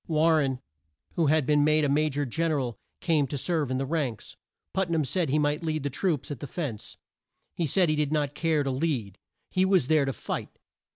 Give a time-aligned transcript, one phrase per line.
[0.07, 0.59] War ren,
[1.13, 3.85] who had been made a Ma jor Gen er al, came to serve in the
[3.85, 4.35] ranks.
[4.73, 6.97] Put nam said he might lead the troops at the fence.
[7.53, 9.19] He said he did not care to lead;
[9.51, 10.57] he was there to fight.